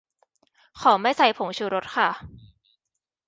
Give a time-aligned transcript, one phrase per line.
[0.81, 2.09] ขอไม่ใส่ผงชูรสค่ะ